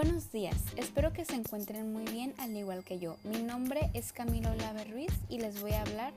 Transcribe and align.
Buenos 0.00 0.30
días, 0.30 0.54
espero 0.76 1.12
que 1.12 1.24
se 1.24 1.34
encuentren 1.34 1.92
muy 1.92 2.04
bien 2.04 2.32
al 2.38 2.56
igual 2.56 2.84
que 2.84 3.00
yo. 3.00 3.16
Mi 3.24 3.42
nombre 3.42 3.90
es 3.94 4.12
Camilo 4.12 4.54
Lave 4.54 4.84
Ruiz 4.84 5.10
y 5.28 5.40
les 5.40 5.60
voy 5.60 5.72
a 5.72 5.82
hablar 5.82 6.12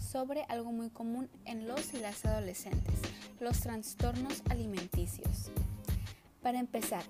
sobre 0.00 0.44
algo 0.44 0.72
muy 0.72 0.88
común 0.88 1.28
en 1.44 1.68
los 1.68 1.92
y 1.92 1.98
las 1.98 2.24
adolescentes, 2.24 2.94
los 3.38 3.60
trastornos 3.60 4.42
alimenticios. 4.48 5.50
Para 6.40 6.58
empezar, 6.58 7.02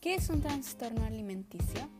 ¿qué 0.00 0.14
es 0.14 0.30
un 0.30 0.40
trastorno 0.40 1.04
alimenticio? 1.04 1.90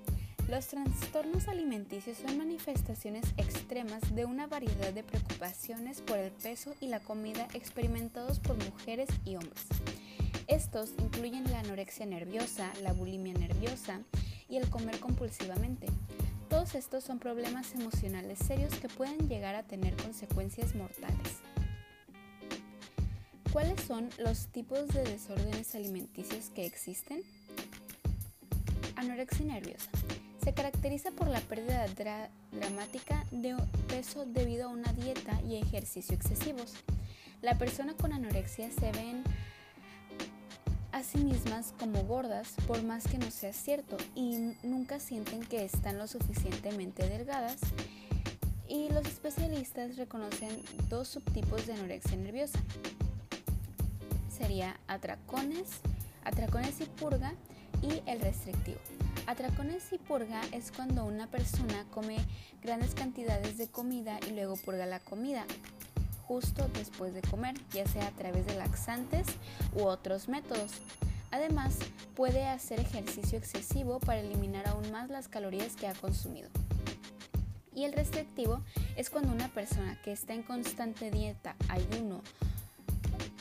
Los 0.49 0.69
trastornos 0.69 1.47
alimenticios 1.47 2.17
son 2.17 2.39
manifestaciones 2.39 3.27
extremas 3.37 4.15
de 4.15 4.25
una 4.25 4.47
variedad 4.47 4.95
de 4.95 5.03
preocupaciones 5.03 6.01
por 6.01 6.17
el 6.17 6.31
peso 6.31 6.75
y 6.81 6.89
la 6.89 7.01
comida 7.01 7.47
experimentados 7.53 8.41
por 8.41 8.57
mujeres 8.57 9.11
y 9.27 9.37
hombres. 9.37 9.67
Estos 10.49 10.91
incluyen 10.99 11.51
la 11.51 11.59
anorexia 11.59 12.07
nerviosa, 12.07 12.73
la 12.83 12.93
bulimia 12.93 13.35
nerviosa 13.35 14.01
y 14.49 14.59
el 14.59 14.71
comer 14.71 15.01
compulsivamente. 15.01 15.89
Todos 16.49 16.77
estos 16.77 17.03
son 17.03 17.19
problemas 17.19 17.75
emocionales 17.75 18.39
serios 18.39 18.73
que 18.77 18.89
pueden 18.89 19.29
llegar 19.29 19.57
a 19.57 19.65
tener 19.65 19.97
consecuencias 19.97 20.77
mortales. 20.77 21.41
¿Cuáles 23.53 23.81
son 23.81 24.09
los 24.19 24.47
tipos 24.47 24.87
de 24.89 25.03
desórdenes 25.03 25.75
alimenticios 25.75 26.51
que 26.51 26.65
existen? 26.65 27.23
Anorexia 28.95 29.47
nerviosa. 29.47 29.91
Se 30.45 30.55
caracteriza 30.55 31.11
por 31.11 31.27
la 31.27 31.41
pérdida 31.41 31.89
dramática 32.53 33.25
de 33.33 33.57
peso 33.89 34.25
debido 34.27 34.69
a 34.69 34.73
una 34.73 34.93
dieta 34.93 35.41
y 35.43 35.57
ejercicio 35.57 36.15
excesivos. 36.15 36.75
La 37.43 37.59
persona 37.59 37.95
con 37.95 38.13
anorexia 38.13 38.71
se 38.71 38.93
ven 38.93 39.25
a 40.97 41.03
sí 41.03 41.19
mismas 41.19 41.75
como 41.79 42.05
gordas 42.05 42.55
por 42.67 42.83
más 42.83 43.07
que 43.07 43.19
no 43.19 43.31
sea 43.31 43.53
cierto 43.53 43.99
y 44.15 44.55
nunca 44.63 44.99
sienten 44.99 45.41
que 45.41 45.63
están 45.63 45.99
lo 45.99 46.07
suficientemente 46.07 47.07
delgadas 47.07 47.59
y 48.67 48.89
los 48.89 49.07
especialistas 49.07 49.99
reconocen 49.99 50.49
dos 50.89 51.09
subtipos 51.09 51.67
de 51.67 51.75
anorexia 51.75 52.17
nerviosa. 52.17 52.59
Sería 54.31 54.81
atracones, 54.89 55.69
atracones 56.25 56.81
y 56.81 56.85
purga 56.85 57.35
y 57.83 58.01
el 58.11 58.19
restrictivo. 58.23 58.79
Atracones 59.27 59.93
y 59.93 59.99
purga 59.99 60.41
es 60.53 60.73
cuando 60.73 61.05
una 61.05 61.27
persona 61.27 61.85
come 61.91 62.17
grandes 62.63 62.95
cantidades 62.95 63.59
de 63.59 63.69
comida 63.69 64.19
y 64.27 64.33
luego 64.33 64.57
purga 64.57 64.87
la 64.87 65.01
comida 65.01 65.45
justo 66.27 66.69
después 66.75 67.15
de 67.15 67.23
comer, 67.23 67.55
ya 67.73 67.87
sea 67.87 68.09
a 68.09 68.13
través 68.13 68.47
de 68.47 68.57
laxantes 68.57 69.27
u 69.75 69.85
otros 69.85 70.29
métodos. 70.29 70.73
Además, 71.31 71.77
puede 72.15 72.47
hacer 72.47 72.81
ejercicio 72.81 73.39
excesivo 73.39 74.01
para 74.01 74.21
eliminar 74.21 74.69
aún 74.69 74.91
más 74.91 75.11
las 75.11 75.29
calorías 75.29 75.77
que 75.77 75.89
ha 75.89 75.95
consumido. 75.95 76.49
Y 77.75 77.85
el 77.85 77.93
restrictivo 77.93 78.63
es 78.97 79.11
cuando 79.11 79.33
una 79.33 79.49
persona 79.49 80.01
que 80.03 80.13
está 80.13 80.33
en 80.33 80.43
constante 80.43 81.11
dieta, 81.11 81.57
ayuno 81.69 82.23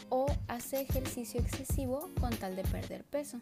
o 0.09 0.27
hace 0.47 0.81
ejercicio 0.81 1.39
excesivo 1.39 2.09
con 2.20 2.36
tal 2.36 2.55
de 2.55 2.64
perder 2.64 3.03
peso. 3.03 3.39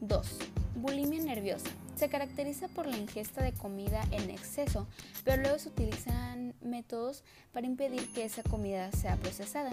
2. 0.00 0.38
Bulimia 0.76 1.22
nerviosa. 1.22 1.68
Se 1.96 2.08
caracteriza 2.08 2.68
por 2.68 2.86
la 2.86 2.96
ingesta 2.96 3.42
de 3.42 3.52
comida 3.52 4.02
en 4.10 4.30
exceso, 4.30 4.86
pero 5.24 5.42
luego 5.42 5.58
se 5.58 5.68
utilizan 5.68 6.43
métodos 6.74 7.22
para 7.52 7.68
impedir 7.68 8.12
que 8.12 8.24
esa 8.24 8.42
comida 8.42 8.90
sea 8.90 9.16
procesada. 9.16 9.70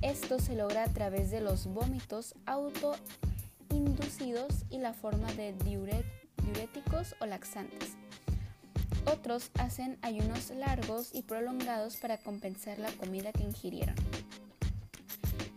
Esto 0.00 0.38
se 0.38 0.54
logra 0.54 0.84
a 0.84 0.92
través 0.92 1.32
de 1.32 1.40
los 1.40 1.66
vómitos 1.66 2.36
autoinducidos 2.46 4.64
y 4.70 4.78
la 4.78 4.92
forma 4.92 5.26
de 5.32 5.54
diuréticos 5.64 7.16
o 7.20 7.26
laxantes. 7.26 7.96
Otros 9.06 9.50
hacen 9.58 9.98
ayunos 10.02 10.50
largos 10.50 11.12
y 11.12 11.22
prolongados 11.22 11.96
para 11.96 12.18
compensar 12.18 12.78
la 12.78 12.92
comida 12.92 13.32
que 13.32 13.42
ingirieron. 13.42 13.96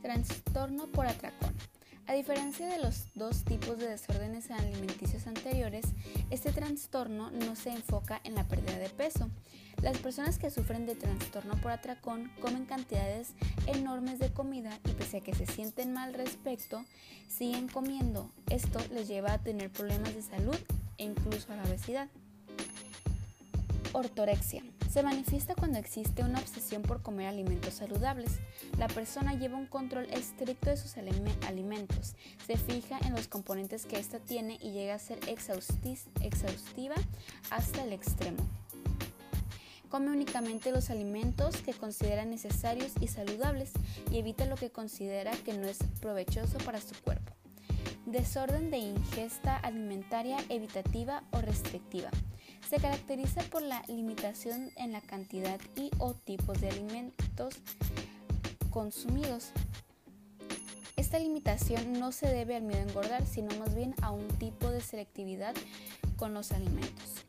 Trastorno 0.01 0.87
por 0.87 1.05
atracón. 1.05 1.53
A 2.07 2.13
diferencia 2.13 2.65
de 2.65 2.79
los 2.79 3.13
dos 3.13 3.43
tipos 3.43 3.77
de 3.77 3.89
desórdenes 3.89 4.49
alimenticios 4.49 5.27
anteriores, 5.27 5.85
este 6.31 6.51
trastorno 6.51 7.29
no 7.29 7.55
se 7.55 7.69
enfoca 7.69 8.19
en 8.23 8.33
la 8.33 8.47
pérdida 8.47 8.79
de 8.79 8.89
peso. 8.89 9.29
Las 9.81 9.97
personas 9.97 10.37
que 10.37 10.51
sufren 10.51 10.85
de 10.85 10.95
trastorno 10.95 11.55
por 11.61 11.71
atracón 11.71 12.29
comen 12.41 12.65
cantidades 12.65 13.29
enormes 13.65 14.19
de 14.19 14.31
comida 14.31 14.77
y 14.85 14.91
pese 14.91 15.17
a 15.17 15.21
que 15.21 15.33
se 15.33 15.45
sienten 15.45 15.93
mal 15.93 16.13
respecto, 16.13 16.83
siguen 17.29 17.69
comiendo. 17.69 18.29
Esto 18.49 18.79
les 18.91 19.07
lleva 19.07 19.33
a 19.33 19.37
tener 19.37 19.71
problemas 19.71 20.13
de 20.13 20.21
salud 20.21 20.57
e 20.97 21.05
incluso 21.05 21.53
a 21.53 21.55
la 21.55 21.63
obesidad. 21.63 22.09
Ortorexia. 23.93 24.63
Se 24.91 25.01
manifiesta 25.01 25.55
cuando 25.55 25.79
existe 25.79 26.23
una 26.23 26.39
obsesión 26.39 26.81
por 26.81 27.01
comer 27.01 27.27
alimentos 27.27 27.75
saludables. 27.75 28.39
La 28.77 28.87
persona 28.87 29.33
lleva 29.33 29.57
un 29.57 29.65
control 29.65 30.07
estricto 30.11 30.69
de 30.69 30.77
sus 30.77 30.95
alimentos, 30.97 32.15
se 32.45 32.57
fija 32.57 32.99
en 33.05 33.13
los 33.13 33.27
componentes 33.27 33.85
que 33.85 33.97
ésta 33.97 34.19
tiene 34.19 34.57
y 34.61 34.71
llega 34.71 34.95
a 34.95 34.99
ser 34.99 35.19
exhaustiva 35.27 36.95
hasta 37.49 37.83
el 37.83 37.93
extremo. 37.93 38.45
Come 39.89 40.11
únicamente 40.11 40.71
los 40.71 40.91
alimentos 40.91 41.57
que 41.57 41.73
considera 41.73 42.23
necesarios 42.23 42.91
y 43.01 43.07
saludables 43.07 43.71
y 44.11 44.19
evita 44.19 44.45
lo 44.45 44.55
que 44.55 44.69
considera 44.69 45.31
que 45.31 45.53
no 45.53 45.67
es 45.67 45.79
provechoso 45.99 46.59
para 46.59 46.79
su 46.79 46.93
cuerpo. 47.01 47.33
Desorden 48.05 48.69
de 48.69 48.77
ingesta 48.77 49.57
alimentaria 49.57 50.37
evitativa 50.49 51.23
o 51.31 51.41
restrictiva. 51.41 52.11
Se 52.69 52.77
caracteriza 52.77 53.41
por 53.43 53.63
la 53.63 53.81
limitación 53.87 54.71
en 54.75 54.91
la 54.91 55.01
cantidad 55.01 55.59
y 55.75 55.89
o 55.97 56.13
tipos 56.13 56.61
de 56.61 56.69
alimentos 56.69 57.55
consumidos. 58.69 59.51
Esta 60.97 61.17
limitación 61.17 61.93
no 61.93 62.11
se 62.11 62.27
debe 62.27 62.55
al 62.55 62.63
miedo 62.63 62.81
a 62.81 62.83
engordar, 62.83 63.25
sino 63.25 63.57
más 63.57 63.73
bien 63.73 63.95
a 64.01 64.11
un 64.11 64.27
tipo 64.37 64.69
de 64.69 64.81
selectividad 64.81 65.55
con 66.15 66.35
los 66.35 66.51
alimentos. 66.51 67.25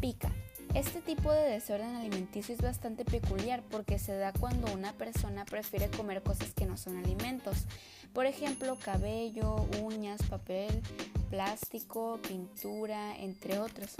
Pica. 0.00 0.30
Este 0.74 1.00
tipo 1.00 1.32
de 1.32 1.50
desorden 1.50 1.96
alimenticio 1.96 2.54
es 2.54 2.62
bastante 2.62 3.04
peculiar 3.04 3.60
porque 3.70 3.98
se 3.98 4.16
da 4.16 4.32
cuando 4.32 4.72
una 4.72 4.92
persona 4.92 5.44
prefiere 5.44 5.90
comer 5.90 6.22
cosas 6.22 6.54
que 6.54 6.64
no 6.64 6.76
son 6.76 6.96
alimentos. 6.96 7.66
Por 8.12 8.26
ejemplo, 8.26 8.78
cabello, 8.82 9.66
uñas, 9.82 10.22
papel, 10.28 10.80
plástico, 11.28 12.20
pintura, 12.26 13.16
entre 13.16 13.58
otros. 13.58 13.96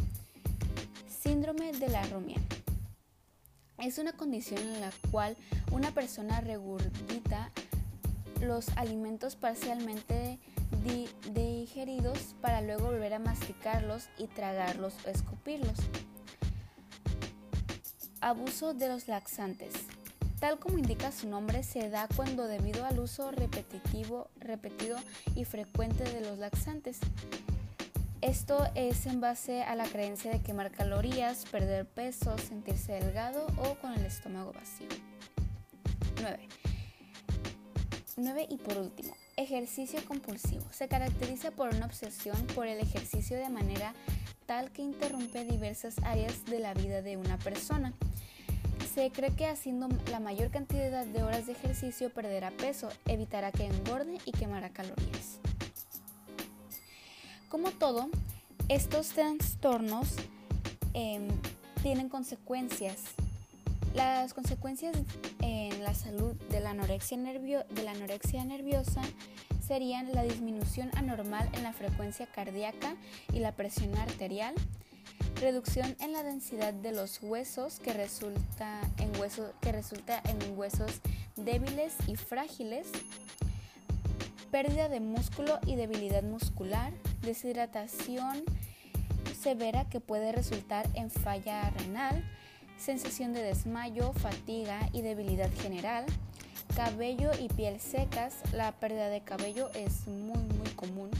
Síndrome 1.08 1.72
de 1.72 1.88
la 1.88 2.02
rumia. 2.04 2.38
Es 3.78 3.98
una 3.98 4.12
condición 4.12 4.60
en 4.60 4.80
la 4.80 4.92
cual 5.10 5.36
una 5.72 5.90
persona 5.90 6.40
regurgita 6.40 7.50
los 8.40 8.68
alimentos 8.76 9.34
parcialmente 9.34 10.38
digeridos 11.34 12.36
para 12.40 12.60
luego 12.60 12.86
volver 12.86 13.14
a 13.14 13.18
masticarlos 13.18 14.08
y 14.18 14.28
tragarlos 14.28 14.94
o 15.04 15.08
escupirlos. 15.10 15.76
Abuso 18.20 18.74
de 18.74 18.88
los 18.88 19.08
laxantes. 19.08 19.72
Tal 20.40 20.58
como 20.58 20.78
indica 20.78 21.10
su 21.10 21.26
nombre, 21.26 21.62
se 21.62 21.88
da 21.88 22.06
cuando 22.14 22.46
debido 22.46 22.84
al 22.84 22.98
uso 22.98 23.30
repetitivo, 23.30 24.28
repetido 24.38 24.98
y 25.34 25.46
frecuente 25.46 26.04
de 26.04 26.20
los 26.20 26.38
laxantes. 26.38 26.98
Esto 28.20 28.66
es 28.74 29.06
en 29.06 29.22
base 29.22 29.62
a 29.62 29.74
la 29.74 29.86
creencia 29.86 30.30
de 30.30 30.42
quemar 30.42 30.70
calorías, 30.70 31.46
perder 31.46 31.86
peso, 31.86 32.36
sentirse 32.36 32.92
delgado 32.92 33.46
o 33.56 33.74
con 33.76 33.94
el 33.94 34.04
estómago 34.04 34.52
vacío. 34.52 34.88
9. 36.20 36.48
9 38.18 38.46
y 38.50 38.56
por 38.58 38.76
último, 38.76 39.16
ejercicio 39.38 40.04
compulsivo. 40.04 40.66
Se 40.72 40.88
caracteriza 40.88 41.52
por 41.52 41.74
una 41.74 41.86
obsesión 41.86 42.36
por 42.54 42.66
el 42.66 42.80
ejercicio 42.80 43.38
de 43.38 43.48
manera 43.48 43.94
tal 44.44 44.70
que 44.72 44.82
interrumpe 44.82 45.44
diversas 45.44 45.96
áreas 46.02 46.44
de 46.44 46.58
la 46.58 46.74
vida 46.74 47.00
de 47.00 47.16
una 47.16 47.38
persona. 47.38 47.94
Se 48.94 49.10
cree 49.12 49.30
que 49.30 49.46
haciendo 49.46 49.88
la 50.10 50.18
mayor 50.18 50.50
cantidad 50.50 51.06
de 51.06 51.22
horas 51.22 51.46
de 51.46 51.52
ejercicio 51.52 52.10
perderá 52.10 52.50
peso, 52.50 52.88
evitará 53.06 53.52
que 53.52 53.64
engorde 53.66 54.18
y 54.24 54.32
quemará 54.32 54.70
calorías. 54.70 55.38
Como 57.48 57.70
todo, 57.70 58.08
estos 58.68 59.08
trastornos 59.10 60.16
em, 60.94 61.28
tienen 61.82 62.08
consecuencias. 62.08 63.02
Las 63.94 64.34
consecuencias 64.34 64.96
en 65.40 65.82
la 65.84 65.94
salud 65.94 66.34
de 66.50 66.60
la, 66.60 66.70
anorexia 66.70 67.16
de 67.16 67.82
la 67.82 67.92
anorexia 67.92 68.44
nerviosa 68.44 69.02
serían 69.64 70.12
la 70.12 70.24
disminución 70.24 70.90
anormal 70.96 71.48
en 71.52 71.62
la 71.62 71.72
frecuencia 71.72 72.26
cardíaca 72.26 72.96
y 73.32 73.38
la 73.38 73.52
presión 73.52 73.96
arterial, 73.98 74.54
reducción 75.40 75.96
en 76.00 76.12
la 76.12 76.22
densidad 76.22 76.74
de 76.74 76.92
los 76.92 77.22
huesos 77.22 77.80
que 77.80 77.94
resulta 77.94 78.80
en, 78.98 79.10
que 79.60 79.72
resulta 79.72 80.22
en 80.28 80.58
huesos 80.58 81.00
débiles 81.36 81.94
y 82.06 82.16
frágiles, 82.16 82.88
pérdida 84.50 84.88
de 84.88 85.00
músculo 85.00 85.58
y 85.66 85.76
debilidad 85.76 86.22
muscular, 86.22 86.92
deshidratación 87.22 88.44
severa 89.40 89.88
que 89.88 90.00
puede 90.00 90.32
resultar 90.32 90.86
en 90.94 91.10
falla 91.10 91.70
renal, 91.70 92.22
sensación 92.76 93.32
de 93.32 93.42
desmayo, 93.42 94.12
fatiga 94.12 94.90
y 94.92 95.00
debilidad 95.00 95.50
general, 95.62 96.04
cabello 96.76 97.30
y 97.40 97.48
piel 97.48 97.80
secas, 97.80 98.34
la 98.52 98.72
pérdida 98.72 99.08
de 99.08 99.22
cabello 99.22 99.70
es 99.72 100.06
muy 100.06 100.42
muy 100.42 100.68
común 100.76 101.10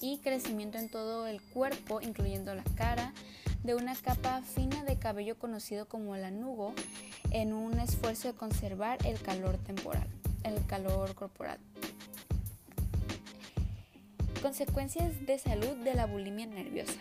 y 0.00 0.18
crecimiento 0.18 0.78
en 0.78 0.88
todo 0.88 1.26
el 1.26 1.40
cuerpo, 1.40 2.00
incluyendo 2.00 2.54
la 2.54 2.64
cara, 2.76 3.12
de 3.62 3.74
una 3.74 3.94
capa 3.96 4.42
fina 4.42 4.84
de 4.84 4.98
cabello 4.98 5.38
conocido 5.38 5.88
como 5.88 6.14
el 6.14 6.24
anugo, 6.24 6.74
en 7.30 7.52
un 7.52 7.78
esfuerzo 7.80 8.28
de 8.28 8.34
conservar 8.34 8.98
el 9.04 9.20
calor 9.20 9.58
temporal, 9.58 10.08
el 10.44 10.64
calor 10.66 11.14
corporal. 11.14 11.58
Consecuencias 14.40 15.26
de 15.26 15.38
salud 15.38 15.76
de 15.84 15.94
la 15.94 16.06
bulimia 16.06 16.46
nerviosa. 16.46 17.00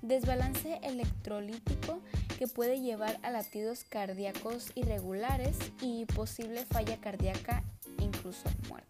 Desbalance 0.00 0.78
electrolítico 0.84 2.00
que 2.38 2.46
puede 2.46 2.80
llevar 2.80 3.18
a 3.22 3.30
latidos 3.30 3.82
cardíacos 3.82 4.70
irregulares 4.76 5.58
y 5.82 6.06
posible 6.06 6.64
falla 6.66 6.96
cardíaca, 6.98 7.64
incluso 7.98 8.44
muerte. 8.68 8.87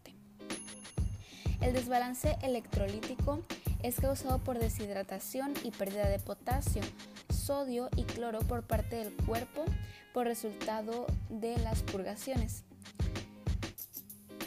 El 1.61 1.73
desbalance 1.73 2.37
electrolítico 2.43 3.41
es 3.83 3.97
causado 3.97 4.39
por 4.39 4.59
deshidratación 4.59 5.55
y 5.65 5.71
pérdida 5.71 6.09
de 6.09 6.19
potasio, 6.19 6.83
sodio 7.29 7.89
y 7.97 8.05
cloro 8.05 8.41
por 8.41 8.63
parte 8.63 8.97
del 8.97 9.15
cuerpo 9.27 9.65
por 10.13 10.27
resultado 10.27 11.07
de 11.29 11.57
las 11.59 11.83
purgaciones. 11.83 12.65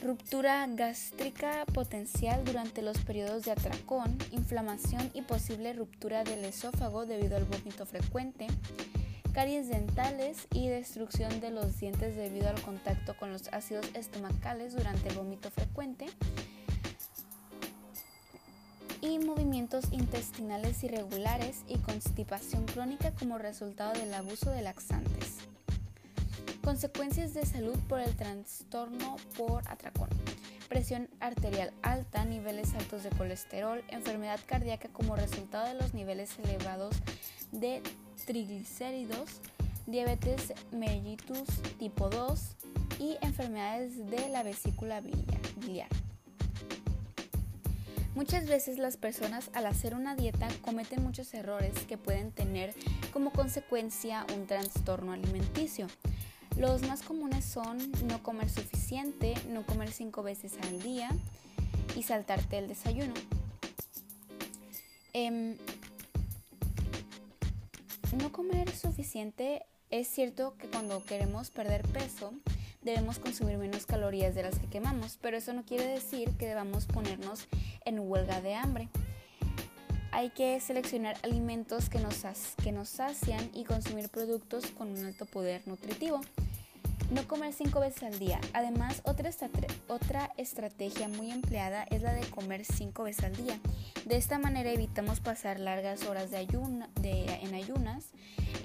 Ruptura 0.04 0.66
gástrica 0.68 1.66
potencial 1.74 2.44
durante 2.44 2.82
los 2.82 2.98
periodos 3.00 3.44
de 3.44 3.52
atracón, 3.52 4.18
inflamación 4.32 5.12
y 5.14 5.22
posible 5.22 5.74
ruptura 5.74 6.24
del 6.24 6.44
esófago 6.44 7.06
debido 7.06 7.38
al 7.38 7.46
vómito 7.46 7.86
frecuente, 7.86 8.48
caries 9.32 9.70
dentales 9.70 10.48
y 10.54 10.70
destrucción 10.70 11.40
de 11.40 11.52
los 11.52 11.80
dientes 11.80 12.16
debido 12.16 12.50
al 12.50 12.60
contacto 12.62 13.16
con 13.16 13.32
los 13.32 13.48
ácidos 13.50 13.86
estomacales 13.94 14.74
durante 14.74 15.10
el 15.10 15.16
vómito 15.16 15.52
frecuente, 15.52 16.08
y 19.02 19.20
movimientos 19.20 19.86
intestinales 19.92 20.84
irregulares 20.84 21.64
y 21.68 21.78
constipación 21.80 22.66
crónica 22.66 23.12
como 23.12 23.38
resultado 23.38 23.94
del 23.94 24.14
abuso 24.14 24.52
de 24.52 24.62
laxantes. 24.62 25.38
Consecuencias 26.64 27.34
de 27.34 27.46
salud 27.46 27.78
por 27.90 28.00
el 28.00 28.16
trastorno 28.16 29.18
por 29.36 29.68
atracón. 29.68 30.10
Presión 30.70 31.10
arterial 31.20 31.74
alta, 31.82 32.24
niveles 32.24 32.74
altos 32.76 33.04
de 33.04 33.10
colesterol, 33.10 33.84
enfermedad 33.90 34.40
cardíaca 34.46 34.88
como 34.90 35.16
resultado 35.16 35.68
de 35.68 35.74
los 35.74 35.94
niveles 35.94 36.38
elevados 36.44 36.96
de 37.52 37.82
triglicéridos, 38.26 39.42
diabetes 39.88 40.54
mellitus 40.72 41.48
tipo 41.80 42.10
2 42.10 42.56
y 43.00 43.18
enfermedades 43.22 44.10
de 44.10 44.30
la 44.30 44.44
vesícula 44.44 45.02
biliar. 45.02 45.90
Muchas 48.14 48.46
veces 48.46 48.78
las 48.78 48.98
personas 48.98 49.50
al 49.54 49.66
hacer 49.66 49.96
una 49.96 50.16
dieta 50.16 50.50
cometen 50.62 51.02
muchos 51.02 51.34
errores 51.34 51.74
que 51.88 51.98
pueden 51.98 52.32
tener 52.32 52.74
como 53.14 53.32
consecuencia 53.32 54.26
un 54.36 54.48
trastorno 54.48 55.14
alimenticio. 55.14 55.88
Los 56.58 56.82
más 56.82 57.04
comunes 57.04 57.46
son 57.46 57.78
no 58.08 58.22
comer 58.22 58.50
suficiente, 58.50 59.34
no 59.48 59.66
comer 59.66 59.92
cinco 59.92 60.24
veces 60.24 60.54
al 60.64 60.82
día 60.82 61.10
y 61.96 62.04
saltarte 62.04 62.58
el 62.58 62.68
desayuno. 62.68 63.14
Em, 65.14 65.58
no 68.18 68.32
comer 68.34 68.70
suficiente 68.76 69.66
es 69.90 70.10
cierto 70.10 70.56
que 70.58 70.68
cuando 70.68 71.04
queremos 71.06 71.50
perder 71.50 71.88
peso 71.88 72.34
debemos 72.82 73.20
consumir 73.20 73.58
menos 73.58 73.86
calorías 73.86 74.36
de 74.36 74.44
las 74.44 74.58
que 74.58 74.68
quemamos, 74.68 75.18
pero 75.22 75.38
eso 75.38 75.54
no 75.54 75.64
quiere 75.64 75.86
decir 75.86 76.32
que 76.38 76.48
debamos 76.48 76.86
ponernos 76.86 77.48
en 77.86 78.00
huelga 78.00 78.42
de 78.42 78.56
hambre. 78.56 78.90
Hay 80.12 80.30
que 80.30 80.60
seleccionar 80.60 81.16
alimentos 81.24 81.90
que 81.90 82.00
nos, 82.00 82.24
que 82.62 82.72
nos 82.72 82.90
sacian 82.90 83.50
y 83.54 83.64
consumir 83.64 84.10
productos 84.10 84.68
con 84.68 84.90
un 84.90 85.06
alto 85.06 85.26
poder 85.26 85.62
nutritivo. 85.68 86.22
No 87.12 87.28
comer 87.28 87.54
cinco 87.54 87.80
veces 87.80 88.04
al 88.04 88.20
día. 88.20 88.40
Además, 88.54 89.02
otra, 89.04 89.32
otra 89.88 90.32
estrategia 90.38 91.08
muy 91.10 91.32
empleada 91.32 91.84
es 91.84 92.02
la 92.02 92.14
de 92.14 92.26
comer 92.30 92.64
cinco 92.66 93.04
veces 93.04 93.26
al 93.26 93.36
día. 93.36 93.60
De 94.06 94.18
esta 94.18 94.38
manera 94.38 94.72
evitamos 94.72 95.20
pasar 95.20 95.60
largas 95.60 96.06
horas 96.06 96.32
de 96.32 96.38
ayuna, 96.38 96.90
de, 97.02 97.26
en 97.42 97.54
ayunas 97.54 98.06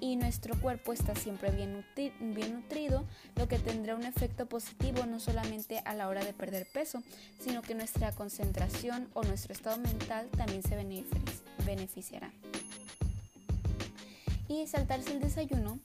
y 0.01 0.17
nuestro 0.17 0.59
cuerpo 0.61 0.93
está 0.93 1.15
siempre 1.15 1.51
bien, 1.51 1.85
bien 2.21 2.55
nutrido, 2.55 3.05
lo 3.37 3.49
que 3.49 3.59
tendrá 3.59 3.97
un 3.97 4.05
efecto 4.05 4.47
positivo 4.47 5.07
no 5.07 5.21
solamente 5.21 5.81
a 5.85 5.95
la 5.95 6.09
hora 6.09 6.25
de 6.25 6.33
perder 6.33 6.67
peso, 6.73 7.03
sino 7.41 7.63
que 7.63 7.75
nuestra 7.75 8.13
concentración 8.13 9.09
o 9.15 9.23
nuestro 9.23 9.53
estado 9.53 9.79
mental 9.79 10.29
también 10.37 10.63
se 10.63 10.77
beneficiará. 11.65 12.31
Y 14.49 14.67
saltarse 14.67 15.13
el 15.13 15.21
desayuno 15.21 15.81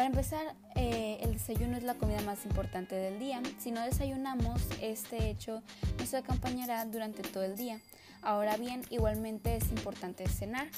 para 0.00 0.08
empezar, 0.08 0.54
eh, 0.76 1.18
el 1.20 1.34
desayuno 1.34 1.76
es 1.76 1.82
la 1.82 1.92
comida 1.92 2.22
más 2.22 2.46
importante 2.46 2.94
del 2.94 3.18
día. 3.18 3.42
Si 3.58 3.70
no 3.70 3.82
desayunamos, 3.82 4.62
este 4.80 5.28
hecho 5.28 5.62
nos 5.98 6.14
acompañará 6.14 6.86
durante 6.86 7.22
todo 7.22 7.42
el 7.42 7.54
día. 7.54 7.80
Ahora 8.22 8.56
bien, 8.56 8.80
igualmente 8.88 9.56
es 9.56 9.70
importante 9.70 10.26
cenar. 10.26 10.68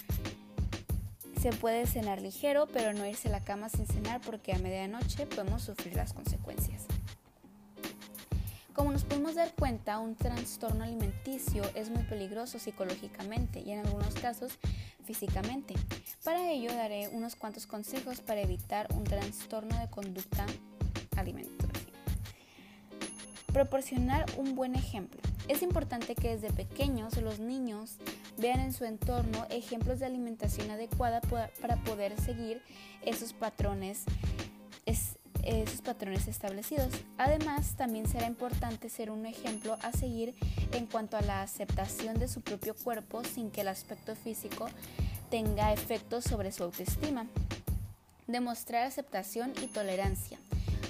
Se 1.42 1.50
puede 1.50 1.88
cenar 1.88 2.22
ligero, 2.22 2.68
pero 2.72 2.92
no 2.92 3.04
irse 3.04 3.26
a 3.26 3.32
la 3.32 3.42
cama 3.42 3.68
sin 3.68 3.84
cenar 3.84 4.20
porque 4.20 4.52
a 4.52 4.58
medianoche 4.58 5.26
podemos 5.26 5.62
sufrir 5.62 5.96
las 5.96 6.12
consecuencias. 6.12 6.84
Como 8.72 8.92
nos 8.92 9.02
podemos 9.02 9.34
dar 9.34 9.52
cuenta, 9.52 9.98
un 9.98 10.14
trastorno 10.14 10.84
alimenticio 10.84 11.64
es 11.74 11.90
muy 11.90 12.04
peligroso 12.04 12.60
psicológicamente 12.60 13.58
y 13.58 13.72
en 13.72 13.80
algunos 13.80 14.14
casos 14.14 14.52
físicamente. 15.04 15.74
Para 16.22 16.48
ello 16.48 16.72
daré 16.72 17.08
unos 17.08 17.34
cuantos 17.34 17.66
consejos 17.66 18.20
para 18.20 18.40
evitar 18.40 18.86
un 18.94 19.02
trastorno 19.02 19.76
de 19.80 19.90
conducta 19.90 20.46
alimentaria. 21.16 21.82
Proporcionar 23.52 24.26
un 24.36 24.54
buen 24.54 24.76
ejemplo. 24.76 25.20
Es 25.48 25.62
importante 25.62 26.14
que 26.14 26.36
desde 26.36 26.52
pequeños 26.52 27.16
los 27.16 27.40
niños 27.40 27.96
vean 28.38 28.60
en 28.60 28.72
su 28.72 28.84
entorno 28.84 29.46
ejemplos 29.50 30.00
de 30.00 30.06
alimentación 30.06 30.70
adecuada 30.70 31.20
para 31.60 31.76
poder 31.84 32.18
seguir 32.20 32.62
esos 33.04 33.32
patrones 33.32 34.04
esos 35.44 35.80
patrones 35.80 36.28
establecidos. 36.28 36.88
Además, 37.18 37.74
también 37.76 38.06
será 38.06 38.26
importante 38.26 38.88
ser 38.88 39.10
un 39.10 39.26
ejemplo 39.26 39.76
a 39.82 39.92
seguir 39.92 40.34
en 40.72 40.86
cuanto 40.86 41.16
a 41.16 41.22
la 41.22 41.42
aceptación 41.42 42.18
de 42.18 42.28
su 42.28 42.40
propio 42.40 42.74
cuerpo 42.74 43.22
sin 43.24 43.50
que 43.50 43.62
el 43.62 43.68
aspecto 43.68 44.14
físico 44.14 44.68
tenga 45.30 45.72
efectos 45.72 46.24
sobre 46.24 46.52
su 46.52 46.62
autoestima. 46.62 47.26
Demostrar 48.26 48.84
aceptación 48.84 49.52
y 49.62 49.66
tolerancia. 49.66 50.38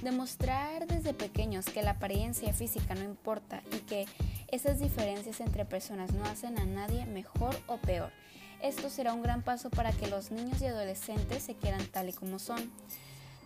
Demostrar 0.02 0.86
desde 0.86 1.14
pequeños 1.14 1.66
que 1.66 1.82
la 1.82 1.92
apariencia 1.92 2.52
física 2.52 2.94
no 2.94 3.04
importa 3.04 3.62
y 3.72 3.78
que 3.78 4.06
esas 4.52 4.78
diferencias 4.78 5.40
entre 5.40 5.64
personas 5.64 6.12
no 6.12 6.24
hacen 6.26 6.58
a 6.58 6.66
nadie 6.66 7.06
mejor 7.06 7.56
o 7.66 7.78
peor. 7.78 8.12
Esto 8.60 8.90
será 8.90 9.14
un 9.14 9.22
gran 9.22 9.42
paso 9.42 9.70
para 9.70 9.92
que 9.92 10.06
los 10.06 10.30
niños 10.30 10.60
y 10.60 10.66
adolescentes 10.66 11.42
se 11.42 11.56
quieran 11.56 11.84
tal 11.86 12.10
y 12.10 12.12
como 12.12 12.38
son. 12.38 12.70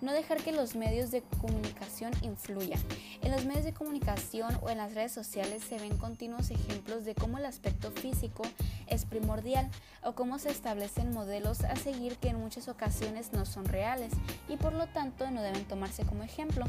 No 0.03 0.13
dejar 0.13 0.43
que 0.43 0.51
los 0.51 0.75
medios 0.75 1.13
de 1.13 1.23
comunicación 1.41 2.13
influyan. 2.23 2.81
En 3.23 3.31
los 3.31 3.45
medios 3.45 3.65
de 3.65 3.73
comunicación 3.73 4.59
o 4.63 4.69
en 4.69 4.79
las 4.79 4.95
redes 4.95 5.13
sociales 5.13 5.63
se 5.63 5.79
ven 5.79 5.97
continuos 5.97 6.51
ejemplos 6.51 7.05
de 7.05 7.15
cómo 7.15 7.39
el 7.39 7.47
aspecto 7.47 7.93
físico 7.93 8.43
es 8.89 9.05
primordial 9.05 9.71
o 10.03 10.15
cómo 10.15 10.41
se 10.41 10.51
establecen 10.51 11.13
modelos 11.13 11.63
a 11.63 11.77
seguir 11.77 12.17
que 12.17 12.31
en 12.31 12.41
muchas 12.41 12.67
ocasiones 12.67 13.33
no 13.33 13.47
son 13.47 13.65
reales 13.65 14.13
y 14.49 14.57
por 14.57 14.73
lo 14.73 14.89
tanto 14.89 15.31
no 15.31 15.41
deben 15.41 15.65
tomarse 15.67 16.05
como 16.05 16.25
ejemplo. 16.25 16.67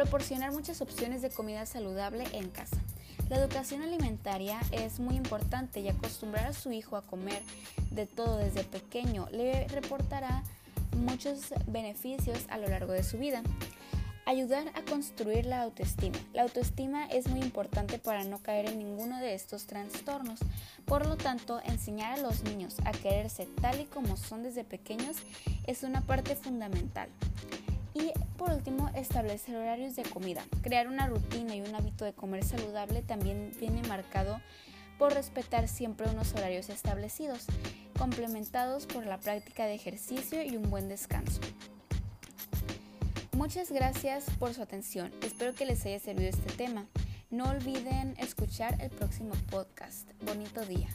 Proporcionar 0.00 0.50
muchas 0.52 0.80
opciones 0.80 1.20
de 1.20 1.28
comida 1.28 1.66
saludable 1.66 2.24
en 2.32 2.48
casa. 2.48 2.78
La 3.28 3.36
educación 3.36 3.82
alimentaria 3.82 4.58
es 4.72 4.98
muy 4.98 5.14
importante 5.14 5.80
y 5.80 5.90
acostumbrar 5.90 6.46
a 6.46 6.52
su 6.54 6.72
hijo 6.72 6.96
a 6.96 7.02
comer 7.02 7.42
de 7.90 8.06
todo 8.06 8.38
desde 8.38 8.64
pequeño 8.64 9.28
le 9.30 9.68
reportará 9.68 10.42
muchos 10.96 11.52
beneficios 11.66 12.38
a 12.48 12.56
lo 12.56 12.68
largo 12.68 12.94
de 12.94 13.02
su 13.02 13.18
vida. 13.18 13.42
Ayudar 14.24 14.68
a 14.74 14.90
construir 14.90 15.44
la 15.44 15.60
autoestima. 15.60 16.16
La 16.32 16.44
autoestima 16.44 17.04
es 17.04 17.28
muy 17.28 17.40
importante 17.42 17.98
para 17.98 18.24
no 18.24 18.38
caer 18.38 18.70
en 18.70 18.78
ninguno 18.78 19.20
de 19.20 19.34
estos 19.34 19.66
trastornos. 19.66 20.40
Por 20.86 21.04
lo 21.04 21.18
tanto, 21.18 21.60
enseñar 21.66 22.18
a 22.18 22.22
los 22.22 22.42
niños 22.44 22.76
a 22.86 22.92
quererse 22.92 23.46
tal 23.60 23.78
y 23.78 23.84
como 23.84 24.16
son 24.16 24.44
desde 24.44 24.64
pequeños 24.64 25.18
es 25.66 25.82
una 25.82 26.00
parte 26.00 26.36
fundamental. 26.36 27.10
Y 28.00 28.12
por 28.38 28.50
último, 28.52 28.88
establecer 28.94 29.56
horarios 29.56 29.94
de 29.96 30.04
comida. 30.04 30.42
Crear 30.62 30.88
una 30.88 31.06
rutina 31.06 31.54
y 31.54 31.60
un 31.60 31.74
hábito 31.74 32.04
de 32.04 32.14
comer 32.14 32.44
saludable 32.44 33.02
también 33.02 33.52
viene 33.58 33.82
marcado 33.82 34.40
por 34.98 35.12
respetar 35.14 35.68
siempre 35.68 36.08
unos 36.08 36.32
horarios 36.34 36.68
establecidos, 36.68 37.46
complementados 37.98 38.86
por 38.86 39.06
la 39.06 39.18
práctica 39.18 39.66
de 39.66 39.74
ejercicio 39.74 40.42
y 40.42 40.56
un 40.56 40.70
buen 40.70 40.88
descanso. 40.88 41.40
Muchas 43.32 43.72
gracias 43.72 44.24
por 44.38 44.52
su 44.52 44.62
atención. 44.62 45.12
Espero 45.22 45.54
que 45.54 45.64
les 45.64 45.84
haya 45.86 45.98
servido 45.98 46.28
este 46.28 46.52
tema. 46.52 46.86
No 47.30 47.44
olviden 47.44 48.14
escuchar 48.18 48.76
el 48.80 48.90
próximo 48.90 49.32
podcast. 49.50 50.10
Bonito 50.22 50.64
día. 50.66 50.88